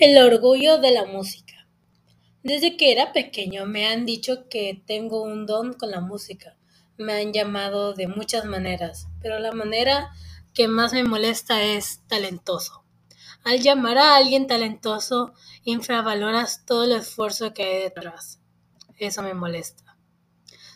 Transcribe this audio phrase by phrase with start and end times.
[0.00, 1.66] El orgullo de la música.
[2.44, 6.56] Desde que era pequeño me han dicho que tengo un don con la música.
[6.96, 10.10] Me han llamado de muchas maneras, pero la manera
[10.54, 12.84] que más me molesta es talentoso.
[13.42, 15.34] Al llamar a alguien talentoso,
[15.64, 18.38] infravaloras todo el esfuerzo que hay detrás.
[18.98, 19.96] Eso me molesta.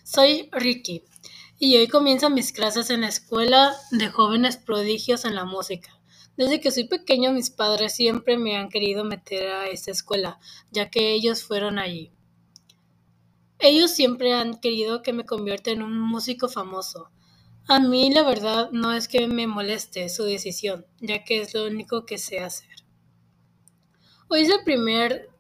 [0.03, 1.05] Soy Ricky
[1.61, 6.02] y hoy comienzo mis clases en la escuela de jóvenes prodigios en la música.
[6.37, 10.39] Desde que soy pequeño mis padres siempre me han querido meter a esta escuela,
[10.71, 12.11] ya que ellos fueron allí.
[13.59, 17.11] Ellos siempre han querido que me convierta en un músico famoso.
[17.69, 21.67] A mí la verdad no es que me moleste su decisión, ya que es lo
[21.67, 22.83] único que sé hacer.
[24.29, 25.32] Hoy es el primer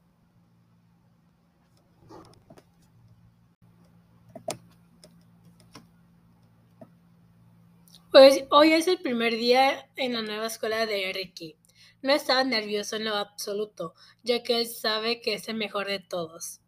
[8.10, 11.56] Pues hoy es el primer día en la nueva escuela de Ricky.
[12.00, 15.98] No estaba nervioso en lo absoluto, ya que él sabe que es el mejor de
[15.98, 16.60] todos.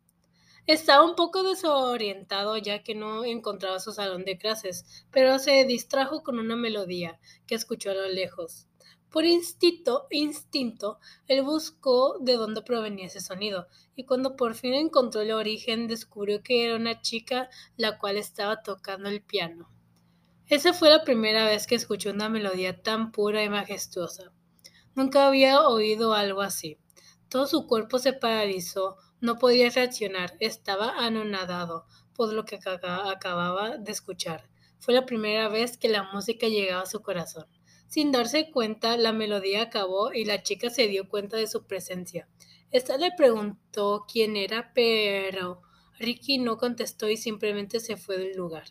[0.67, 6.23] Estaba un poco desorientado ya que no encontraba su salón de clases, pero se distrajo
[6.23, 8.67] con una melodía que escuchó a lo lejos.
[9.11, 15.21] Por instinto, instinto, él buscó de dónde provenía ese sonido, y cuando por fin encontró
[15.21, 19.71] el origen, descubrió que era una chica la cual estaba tocando el piano.
[20.49, 24.31] Esa fue la primera vez que escuché una melodía tan pura y majestuosa.
[24.95, 26.79] Nunca había oído algo así.
[27.31, 33.91] Todo su cuerpo se paralizó, no podía reaccionar, estaba anonadado por lo que acababa de
[33.91, 34.51] escuchar.
[34.81, 37.47] Fue la primera vez que la música llegaba a su corazón.
[37.89, 42.29] Sin darse cuenta, la melodía acabó y la chica se dio cuenta de su presencia.
[42.71, 45.63] Esta le preguntó quién era, pero
[45.99, 48.67] Ricky no contestó y simplemente se fue del lugar.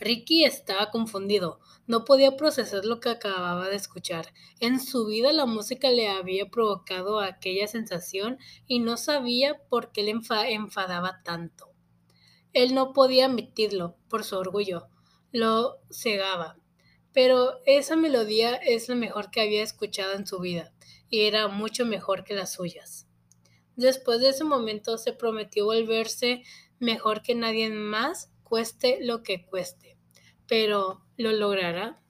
[0.00, 4.32] Ricky estaba confundido, no podía procesar lo que acababa de escuchar.
[4.60, 10.02] En su vida la música le había provocado aquella sensación y no sabía por qué
[10.02, 11.72] le enfadaba tanto.
[12.52, 14.88] Él no podía admitirlo por su orgullo,
[15.32, 16.56] lo cegaba.
[17.12, 20.72] Pero esa melodía es la mejor que había escuchado en su vida
[21.10, 23.06] y era mucho mejor que las suyas.
[23.76, 26.42] Después de ese momento se prometió volverse
[26.78, 29.96] mejor que nadie más cueste lo que cueste.
[30.46, 32.00] Pero, ¿lo logrará?